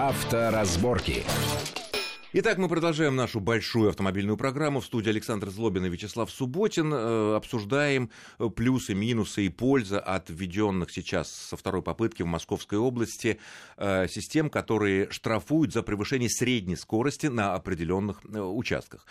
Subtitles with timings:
[0.00, 1.24] Авторазборки.
[2.32, 4.80] Итак, мы продолжаем нашу большую автомобильную программу.
[4.80, 6.90] В студии Александр Злобин и Вячеслав Субботин.
[6.90, 8.08] Э, обсуждаем
[8.38, 13.38] э, плюсы, минусы и пользы от введенных сейчас со второй попытки в Московской области
[13.76, 19.04] э, систем, которые штрафуют за превышение средней скорости на определенных участках.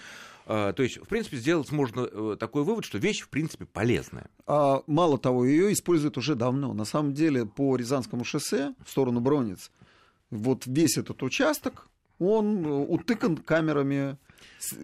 [0.48, 4.32] То есть, в принципе, сделать можно такой вывод, что вещь, в принципе, полезная.
[4.48, 6.74] А, мало того, ее используют уже давно.
[6.74, 9.70] На самом деле, по Рязанскому шоссе в сторону Бронниц,
[10.32, 11.88] вот весь этот участок,
[12.20, 14.18] он э, утыкан камерами,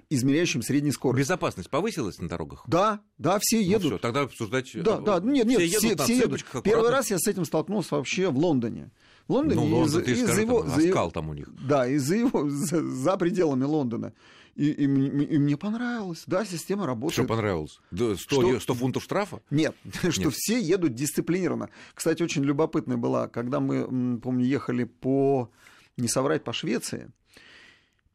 [0.10, 1.20] измеряющим средней скорость.
[1.20, 2.64] Безопасность повысилась на дорогах?
[2.68, 3.84] Да, да, все ну едут.
[3.84, 4.72] Ну, все, тогда обсуждать...
[4.84, 6.02] Да, да, нет, нет, все, едут.
[6.02, 6.46] Все, едут.
[6.64, 8.92] Первый раз я с этим столкнулся вообще в Лондоне.
[9.28, 11.50] В Лондоне ну, Лондон, из, ты из скажи, его, там, за его, там у них.
[11.68, 14.14] Да, из-за его, за, за пределами Лондона.
[14.56, 16.24] И, и, и, и мне понравилось.
[16.28, 17.14] Да, система работает.
[17.14, 17.80] Что понравилось?
[17.92, 18.60] 100, что...
[18.60, 19.42] 100 фунтов штрафа?
[19.50, 21.70] Нет, Нет, что все едут дисциплинированно.
[21.94, 25.52] Кстати, очень любопытная была, когда мы, помню, ехали по,
[25.98, 27.12] не соврать, по Швеции.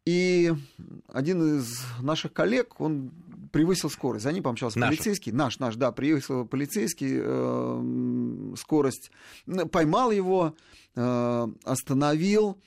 [0.06, 0.52] И
[1.08, 3.10] один из наших коллег, он
[3.52, 4.24] превысил скорость.
[4.24, 4.96] За ним помчался Наши.
[4.96, 5.32] полицейский.
[5.32, 9.10] Наш, наш, да, превысил полицейский э, скорость.
[9.70, 10.54] Поймал его,
[10.94, 12.58] э, остановил.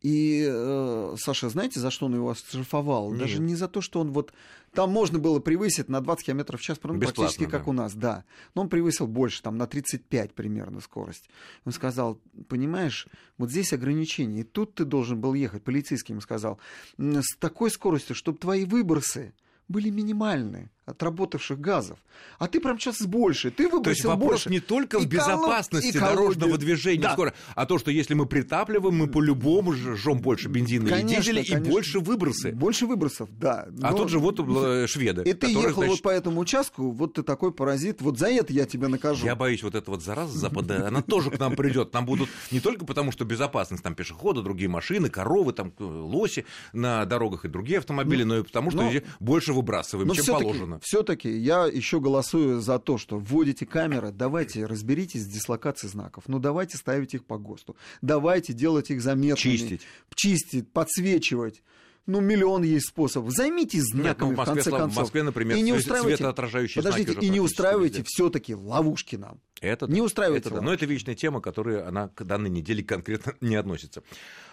[0.00, 3.10] И, э, Саша, знаете, за что он его оштрафовал?
[3.10, 3.20] Нет.
[3.20, 4.32] Даже не за то, что он вот...
[4.72, 7.70] Там можно было превысить на 20 км в час, практически как да.
[7.70, 8.24] у нас, да.
[8.54, 11.28] Но он превысил больше, там на 35 примерно скорость.
[11.64, 13.06] Он сказал, понимаешь,
[13.38, 16.58] вот здесь ограничения, и тут ты должен был ехать, полицейский ему сказал,
[16.98, 19.32] с такой скоростью, чтобы твои выбросы
[19.68, 21.98] были минимальны отработавших газов.
[22.38, 24.50] А ты прям сейчас больше, ты выбросил То есть вопрос больше.
[24.50, 27.12] не только в безопасности дорожного движения да.
[27.12, 31.44] скоро, а то, что если мы притапливаем, мы по-любому жжем больше бензина конечно, и дизеля
[31.44, 31.68] конечно.
[31.68, 32.52] и больше выбросы.
[32.52, 33.66] Больше выбросов, да.
[33.70, 33.88] Но...
[33.88, 35.22] А тут же вот э, шведы.
[35.22, 35.90] И ты ехал значит...
[35.90, 39.24] вот по этому участку, вот ты такой паразит, вот за это я тебя накажу.
[39.24, 41.94] Я боюсь, вот эта вот зараза запада, она тоже к нам придет.
[41.94, 46.44] Нам будут не только потому, что безопасность, там пешеходы, другие машины, коровы, там э, лоси
[46.74, 50.73] на дорогах и другие автомобили, но и потому, что больше выбрасываем, чем положено.
[50.82, 56.24] Все-таки я я еще голосую за то, что вводите камеры, давайте разберитесь с дислокацией знаков.
[56.26, 57.76] Ну, давайте ставить их по ГОСТу.
[58.02, 59.56] Давайте делать их заметными.
[59.56, 59.82] Чистить.
[60.14, 61.62] Чистить, подсвечивать.
[62.06, 63.32] Ну, миллион есть способов.
[63.32, 64.92] Займитесь знаками, Нет, ну, в, Москве, в конце концов.
[64.92, 69.40] В Москве, например, и не устраивайте, светоотражающие Подождите, знаки и не устраивайте все-таки ловушки нам.
[69.60, 70.50] Это не да, устраивайте.
[70.50, 70.60] Это.
[70.60, 74.02] Но это вечная тема, которая она к данной неделе конкретно не относится.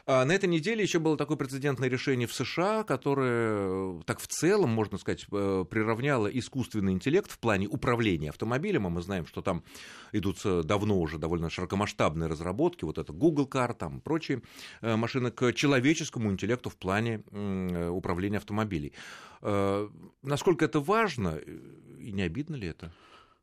[0.05, 4.69] А на этой неделе еще было такое прецедентное решение в США, которое так в целом,
[4.69, 8.87] можно сказать, э, приравняло искусственный интеллект в плане управления автомобилем.
[8.87, 9.63] А мы знаем, что там
[10.11, 14.41] идут давно уже довольно широкомасштабные разработки, вот это Google Car, там прочие
[14.81, 17.40] э, машины, к человеческому интеллекту в плане э,
[17.89, 18.93] управления автомобилей.
[19.41, 22.91] Насколько это важно и не обидно ли это?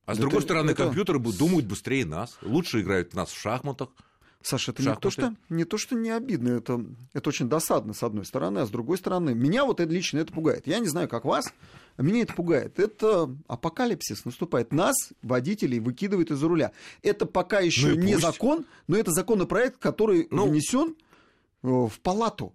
[0.07, 0.85] А с это, другой стороны, это...
[0.85, 3.91] компьютеры думают быстрее нас, лучше играют нас в шахматах.
[4.41, 6.83] Саша, это не то, что, не то, что не обидно, это,
[7.13, 10.33] это очень досадно, с одной стороны, а с другой стороны, меня вот это лично это
[10.33, 10.69] пугает.
[10.69, 11.53] Я не знаю, как вас,
[11.97, 12.79] а меня это пугает.
[12.79, 14.73] Это апокалипсис наступает.
[14.73, 16.71] Нас, водителей, выкидывают из руля.
[17.03, 20.95] Это пока еще ну не закон, но это законопроект, который ну, внесен
[21.65, 22.55] э, в палату.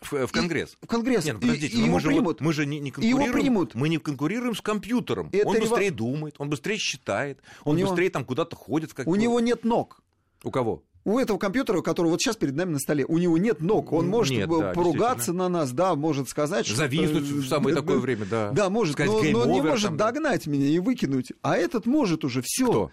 [0.00, 0.76] В, в Конгресс.
[0.80, 1.24] И, в Конгресс.
[1.24, 2.26] Нет, подождите, и, и мы, же примут.
[2.26, 3.24] Вот, мы же не, не конкурируем.
[3.24, 3.74] Его примут.
[3.74, 5.28] Мы не конкурируем с компьютером.
[5.32, 5.68] Это он рев...
[5.68, 8.12] быстрее думает, он быстрее считает, он у быстрее него...
[8.12, 8.94] там куда-то ходит.
[8.94, 10.00] Как у него нет ног.
[10.44, 10.84] У кого?
[11.04, 13.92] У этого компьютера, который вот сейчас перед нами на столе, у него нет ног.
[13.92, 16.76] Он может нет, да, поругаться на нас, да, может сказать, что...
[16.76, 18.50] Зависнуть в самое такое время, да.
[18.50, 21.32] Да, может, сказать, но, но он не может там, догнать меня и выкинуть.
[21.40, 22.90] А этот может уже все.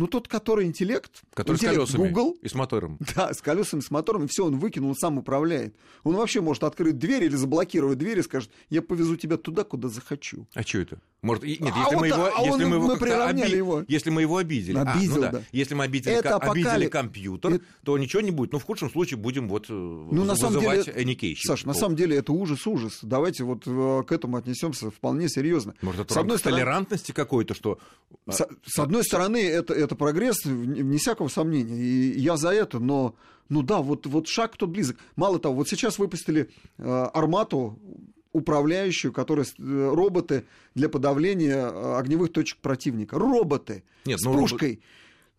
[0.00, 1.20] Ну, тот, который интеллект.
[1.34, 2.38] Который интеллект с колесами Google.
[2.40, 2.98] и с мотором.
[3.14, 5.76] Да, с колесами, с мотором, и все, он выкинул, сам управляет.
[6.04, 9.88] Он вообще может открыть дверь или заблокировать дверь и скажет, я повезу тебя туда, куда
[9.88, 10.46] захочу.
[10.54, 11.02] А что это?
[11.22, 13.56] Может, нет, а если а мы его, а если мы его, мы приравняли оби...
[13.56, 13.84] его.
[13.88, 14.78] Если мы его обидели.
[14.78, 15.30] Обидел, а, ну, да.
[15.32, 15.42] да.
[15.52, 17.64] Если мы обидели, это обидели компьютер, это...
[17.84, 18.52] то ничего не будет.
[18.52, 22.16] Ну, в худшем случае будем вот э, ну, на самом деле, Саш, на самом деле
[22.16, 23.00] это ужас-ужас.
[23.02, 25.74] Давайте вот э, к этому отнесемся вполне серьезно.
[25.82, 26.58] Может, это с одной стороны...
[26.60, 27.78] толерантности какой-то, что...
[28.26, 31.76] С, с одной стороны, это, это прогресс, вне всякого сомнения.
[31.76, 33.14] И я за это, но...
[33.50, 34.96] Ну да, вот, вот шаг тут близок.
[35.16, 37.80] Мало того, вот сейчас выпустили э, Армату,
[38.32, 40.44] управляющую, которые э, роботы
[40.74, 43.18] для подавления э, огневых точек противника.
[43.18, 44.68] Роботы Нет, с ну, пушкой.
[44.68, 44.84] Робот...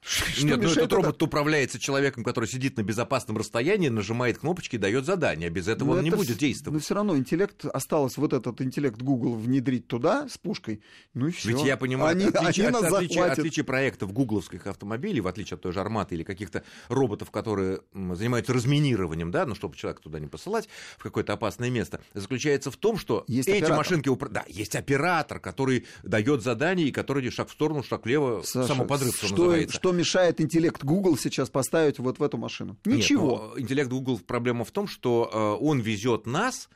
[0.04, 0.96] Что Нет, ну этот это...
[0.96, 5.50] робот управляется человеком, который сидит на безопасном расстоянии, нажимает кнопочки и дает задание.
[5.52, 6.74] Без этого но он не будет действовать.
[6.74, 10.82] Но все равно интеллект осталось вот этот интеллект Google внедрить туда с пушкой.
[11.14, 11.50] Ну и все.
[11.50, 15.62] Ведь я понимаю, они, отличие, они от, отличие, отличие проектов гугловских автомобилей, в отличие от
[15.62, 20.28] той же арматы или каких-то роботов, которые занимаются разминированием, да, ну чтобы человека туда не
[20.28, 20.68] посылать
[20.98, 23.78] в какое-то опасное место, заключается в том, что есть эти оператор.
[23.78, 28.70] машинки, да, есть оператор, который дает задание и который шаг в сторону, шаг влево, Саша,
[28.70, 29.76] самоподрыв, что, что называется.
[29.76, 32.78] Что что мешает интеллект Google сейчас поставить вот в эту машину?
[32.86, 33.52] Ничего.
[33.56, 36.70] Нет, интеллект Google проблема в том, что э, он везет нас,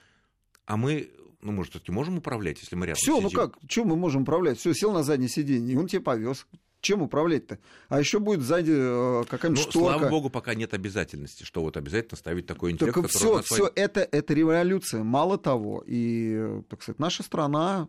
[0.66, 1.10] а мы
[1.42, 4.24] ну, мы же все-таки можем управлять, если мы рядом Все, ну как, чем мы можем
[4.24, 4.58] управлять?
[4.58, 6.48] Все, сел на заднее сиденье, и он тебя повез.
[6.82, 7.60] Чем управлять-то?
[7.88, 9.98] А еще будет сзади э, какая-нибудь ну, шторка.
[9.98, 13.72] Слава богу, пока нет обязательности, что вот обязательно ставить такой интеллект, который все, нас все
[13.76, 15.04] это, это революция.
[15.04, 17.88] Мало того, и, так сказать, наша страна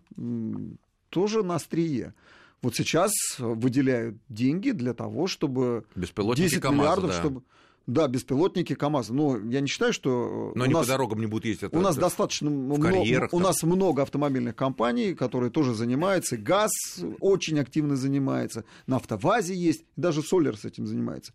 [1.10, 2.14] тоже на острие.
[2.62, 7.18] Вот сейчас выделяют деньги для того, чтобы Беспилотники 10 КамАЗа, миллиардов, да.
[7.18, 7.42] чтобы...
[7.86, 9.14] Да, беспилотники КАМАЗа.
[9.14, 10.52] Но я не считаю, что...
[10.56, 10.86] Но у они нас...
[10.86, 11.72] по дорогам не будут ездить.
[11.72, 16.36] У нас это- достаточно много, у нас много автомобильных компаний, которые тоже занимаются.
[16.36, 16.72] ГАЗ
[17.20, 21.32] очень активно занимается, на автовазе есть, даже Солер с этим занимается.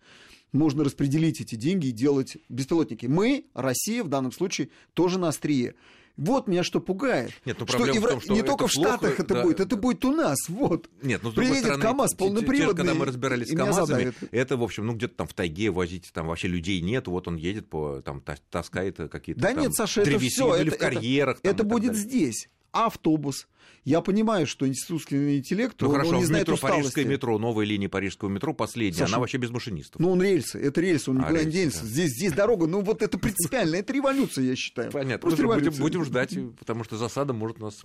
[0.51, 3.05] Можно распределить эти деньги и делать беспилотники.
[3.05, 5.75] Мы, Россия в данном случае, тоже на острие.
[6.17, 7.31] Вот меня что пугает.
[7.45, 9.33] Нет, ну, что проблема и в том, что не это только в плохо, Штатах это
[9.33, 9.81] да, будет, это да.
[9.81, 10.37] будет у нас.
[10.49, 10.89] Вот.
[11.01, 14.85] Нет, ну с Приедет стороны, КАМАЗ полноприводный, когда мы разбирались с КАМАЗами, это, в общем,
[14.85, 18.21] ну где-то там в тайге возить, там вообще людей нет, вот он едет по, там,
[18.21, 20.55] та- таскает какие-то Да там нет, Саша, это все.
[20.61, 21.41] или в карьерах.
[21.41, 22.31] там, это и так будет далее.
[22.71, 23.47] Автобус.
[23.83, 26.81] Я понимаю, что институтский интеллект, Ну он, хорошо, он не знает метро, усталости.
[26.81, 29.99] парижское метро, новая линия парижского метро, последняя, Саша, она вообще без машинистов.
[29.99, 31.81] Ну, он рельсы, это рельсы, он А, никуда не рельсы, денется.
[31.81, 31.87] да.
[31.87, 34.91] Здесь, здесь дорога, ну вот это принципиально, это революция, я считаю.
[34.91, 35.17] Понятно.
[35.19, 37.81] Просто Ну, будем, будем ждать, потому что засада может нас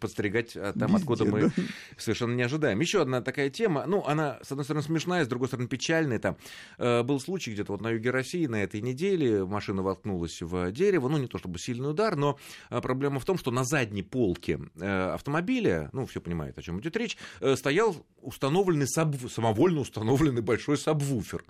[0.00, 1.50] подстерегать а, там, Везде, откуда мы да.
[1.96, 2.80] совершенно не ожидаем.
[2.80, 6.18] Еще одна такая тема, ну, она, с одной стороны, смешная, с другой стороны, печальная.
[6.18, 6.36] Там
[6.78, 11.08] э, был случай где-то вот на юге России на этой неделе, машина воткнулась в дерево,
[11.08, 12.36] ну, не то чтобы сильный удар, но
[12.70, 16.80] э, проблема в том, что на задней полке э, автомобиля, ну, все понимают, о чем
[16.80, 21.44] идет речь, э, стоял установленный, саб- самовольно установленный большой сабвуфер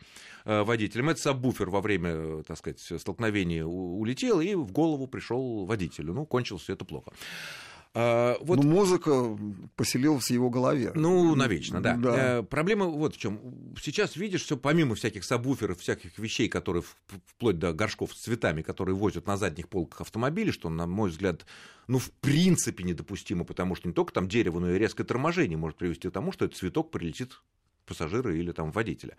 [0.44, 1.08] э, водителем.
[1.08, 6.12] Этот сабвуфер во время, так сказать, столкновения улетел, и в голову пришел водителю.
[6.12, 7.12] Ну, кончилось все это плохо.
[7.98, 9.38] А, вот Ну, музыка
[9.75, 10.93] поселилась в его голове.
[10.94, 11.96] ну, навечно, да.
[11.96, 12.40] Да.
[12.40, 13.40] Э, Проблема вот в чем.
[13.81, 16.84] Сейчас видишь, все помимо всяких сабвуферов, всяких вещей, которые
[17.26, 21.46] вплоть до горшков с цветами, которые возят на задних полках автомобилей, что, на мой взгляд,
[21.88, 25.78] ну, в принципе недопустимо, потому что не только там дерево, но и резкое торможение может
[25.78, 27.40] привести к тому, что этот цветок прилетит
[27.87, 29.16] пассажира или там водителя.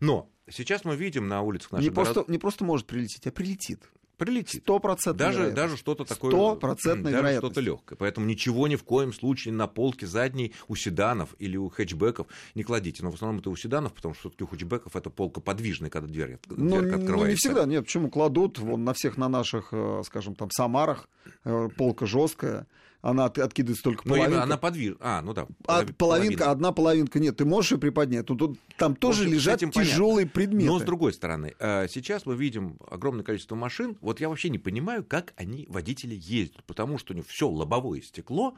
[0.00, 2.14] Но сейчас мы видим на улицах наших не, городов...
[2.14, 3.88] просто, не просто может прилететь, а прилетит.
[4.20, 4.62] Прилетит.
[4.64, 5.16] Сто процентов.
[5.16, 6.30] Даже, даже что-то такое...
[6.30, 7.52] Стопроцентная даже вероятность.
[7.54, 7.96] что-то легкое.
[7.96, 12.62] Поэтому ничего ни в коем случае на полке задней у седанов или у хэтчбеков не
[12.62, 13.02] кладите.
[13.02, 16.06] Но в основном это у седанов, потому что все-таки у хэтчбеков это полка подвижная, когда
[16.06, 17.28] дверь, Ну, дверка ну, открывается.
[17.30, 21.08] не всегда, нет, почему кладут, вон на всех на наших, э, скажем, там, Самарах,
[21.44, 22.66] э, полка жесткая,
[23.02, 24.42] она от- откидывается только Ну, половинка.
[24.42, 24.98] она подвижная.
[25.00, 25.46] А, ну да.
[25.66, 25.94] А полови- половинка,
[26.38, 26.50] половина.
[26.50, 29.92] одна половинка нет, ты можешь ее приподнять, но тут, там тоже общем, лежат этим понятно.
[29.92, 30.66] тяжелые предметы.
[30.70, 33.96] Но с другой стороны, э, сейчас мы видим огромное количество машин.
[34.00, 36.62] Вот я вообще не понимаю, как они, водители, ездят.
[36.64, 38.54] Потому что у них все лобовое стекло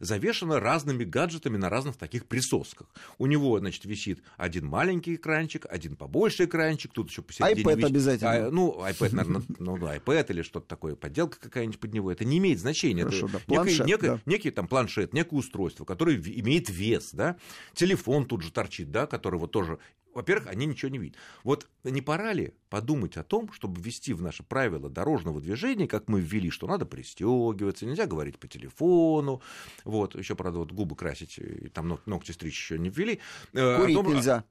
[0.00, 2.86] завешено разными гаджетами на разных таких присосках.
[3.18, 7.86] У него, значит, висит один маленький экранчик, один побольше экранчик, тут еще посередине iPad висит-
[7.90, 8.30] обязательно.
[8.46, 12.10] А, ну, iPad, наверное, ну, iPad или что-то такое, подделка какая-нибудь под него.
[12.10, 13.02] Это не имеет значения.
[13.04, 14.22] Хорошо, это да, планшет, некое- да.
[14.26, 17.36] некий там планшет, некое устройство, которое имеет вес, да,
[17.74, 19.78] телефон тут же торчит, да, который вот тоже,
[20.14, 21.16] во-первых, они ничего не видят.
[21.44, 26.08] Вот не пора ли подумать о том, чтобы ввести в наши правила дорожного движения, как
[26.08, 29.40] мы ввели, что надо пристегиваться, нельзя говорить по телефону,
[29.84, 33.20] вот, еще, правда, вот губы красить, и там ног- ногти стричь еще не ввели.
[33.52, 34.44] Э, Курить том- нельзя.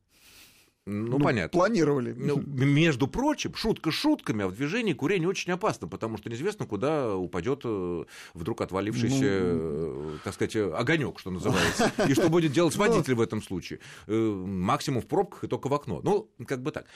[0.88, 1.58] Ну, понятно.
[1.60, 2.14] Планировали.
[2.18, 7.16] Ну, между прочим, шутка шутками, а в движении курение очень опасно, потому что неизвестно, куда
[7.16, 11.92] упадет э, вдруг отвалившийся, Ну, э, так сказать, огонек, что называется.
[12.08, 13.80] И что будет делать водитель в этом случае?
[14.08, 16.02] Э, Максимум в пробках и только в окно.
[16.04, 16.88] Ну, как бы так.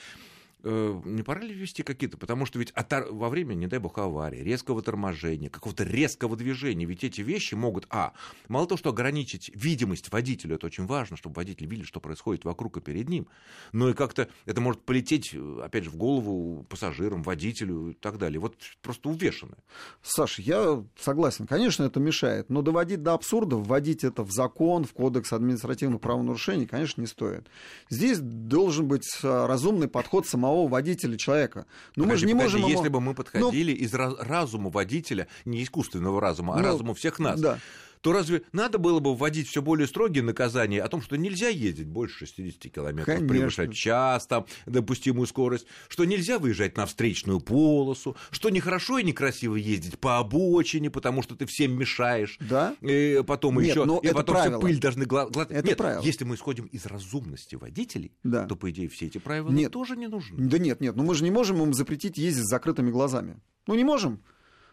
[0.68, 2.18] Э, Не пора ли ввести какие-то?
[2.18, 6.86] Потому что ведь отор- во время, не дай бог, аварии, резкого торможения, какого-то резкого движения,
[6.86, 8.14] ведь эти вещи могут, а,
[8.48, 12.78] мало того, что ограничить видимость водителю, это очень важно, чтобы водитель видел, что происходит вокруг
[12.78, 13.28] и перед ним,
[13.72, 18.18] но и как-то это может полететь, э, опять же, в голову пассажирам, водителю и так
[18.18, 18.40] далее.
[18.40, 19.56] Вот просто увешано.
[20.02, 24.92] Саш, я согласен, конечно, это мешает, но доводить до абсурда, вводить это в закон, в
[24.94, 27.46] кодекс административных правонарушений, конечно, не стоит.
[27.88, 31.66] Здесь должен быть а, разумный подход самого водителя, человека.
[31.96, 32.60] Но мы Подожди, же не подожди, можем...
[32.70, 36.94] ему- Если бы мы подходили из раз- разума водителя, не искусственного разума, а Ну, разума
[36.94, 37.58] всех нас, да.
[38.00, 41.86] То разве надо было бы вводить все более строгие наказания о том, что нельзя ездить
[41.88, 43.28] больше 60 километров, Конечно.
[43.28, 49.56] превышать час, там, допустимую скорость, что нельзя выезжать на встречную полосу, что нехорошо и некрасиво
[49.56, 52.38] ездить по обочине, потому что ты всем мешаешь.
[52.40, 52.74] Да?
[52.80, 54.60] И потом Нет, еще, но и это потом правило.
[54.60, 55.56] пыль должны гла- глотать.
[55.56, 56.02] Это Нет, правило.
[56.02, 58.46] если мы исходим из разумности водителей, Да.
[58.46, 59.72] то, по идее, все эти правила Нет.
[59.72, 60.36] тоже не нужны.
[60.48, 63.40] Да нет, нет, ну мы же не можем им запретить ездить с закрытыми глазами.
[63.66, 64.22] Ну не можем.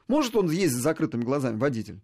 [0.07, 2.01] Может он ездить с закрытыми глазами, водитель?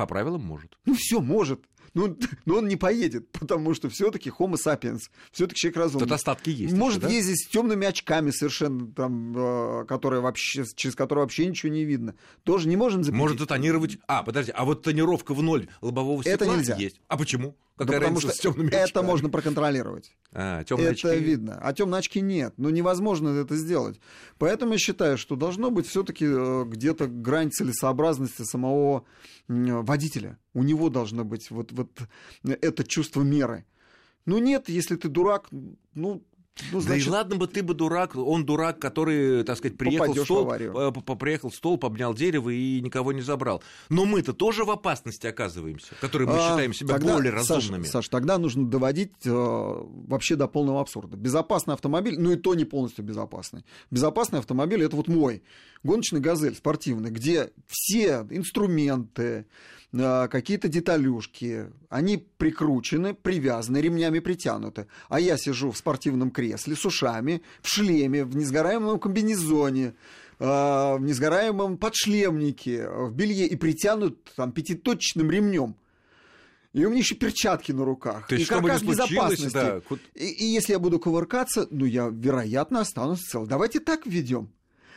[0.00, 0.78] По правилам может.
[0.86, 1.60] Ну все, может.
[1.94, 5.00] Ну, ну он не поедет, потому что все-таки Homo sapiens,
[5.32, 6.06] все-таки человек разумный.
[6.06, 6.74] Тут остатки есть.
[6.74, 7.14] Может еще, да?
[7.14, 12.14] ездить с темными очками совершенно, там, э, которые вообще, через которые вообще ничего не видно.
[12.44, 13.20] Тоже не можем запретить.
[13.20, 13.98] Может тонировать.
[14.06, 16.76] А, подожди, а вот тонировка в ноль лобового стекла Это нельзя.
[16.76, 17.00] есть.
[17.08, 17.56] А почему?
[17.86, 19.06] Да потому что с темными это очками?
[19.06, 20.12] можно проконтролировать.
[20.32, 21.24] А, темные это очки.
[21.24, 21.58] видно.
[21.62, 22.52] А темные очки нет.
[22.58, 23.98] Ну, невозможно это сделать.
[24.38, 29.04] Поэтому я считаю, что должно быть все-таки где-то грань целесообразности самого
[29.48, 30.38] водителя.
[30.54, 31.90] У него должно быть вот, вот
[32.42, 33.64] это чувство меры.
[34.26, 35.48] Ну нет, если ты дурак,
[35.94, 36.22] ну,
[36.72, 40.18] ну, Да и ладно бы ты бы дурак, он дурак, который, так сказать, приехал в
[40.18, 43.62] в стол, э, по- приехал в стол, обнял дерево и никого не забрал.
[43.88, 47.84] Но мы-то тоже в опасности оказываемся, которые мы А, считаем себя тогда, более Саш, разумными.
[47.84, 51.16] Саш, тогда нужно доводить э, вообще до полного абсурда.
[51.16, 53.64] Безопасный автомобиль, ну и то не полностью безопасный.
[53.90, 55.42] Безопасный автомобиль это вот мой
[55.82, 59.46] гоночный газель спортивный, где все инструменты,
[59.92, 64.86] э, какие-то деталюшки, они прикручены, привязаны, ремнями притянуты.
[65.08, 69.94] А я сижу в спортивном кресле с ушами, в шлеме, в несгораемом комбинезоне,
[70.38, 75.76] э, в несгораемом подшлемнике, в белье и притянут там пятиточным ремнем.
[76.72, 78.28] И у меня еще перчатки на руках.
[78.28, 79.52] То есть, и каркас безопасности.
[79.52, 79.80] да,
[80.14, 83.44] И, и если я буду кувыркаться, ну, я, вероятно, останусь цел.
[83.44, 84.52] Давайте так введем.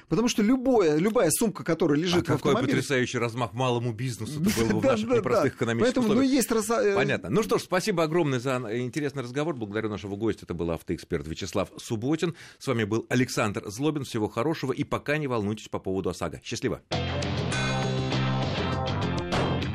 [0.10, 2.74] Потому что любое, любая сумка, которая А лежит в какой автомобиле...
[2.74, 6.52] потрясающий размах малому бизнесу это было бы в наших непростых экономических Поэтому, ну, есть...
[6.52, 7.30] э, Понятно.
[7.30, 9.56] Ну что ж, спасибо огромное за интересный разговор.
[9.56, 10.46] Благодарю нашего гостя.
[10.46, 12.36] Это был автоэксперт Вячеслав Субботин.
[12.60, 14.04] С вами был Александр Злобин.
[14.04, 14.72] Всего хорошего.
[14.72, 16.42] И пока не волнуйтесь по поводу ОСАГО.
[16.44, 16.82] Счастливо.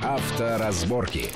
[0.03, 1.31] Авторазборки.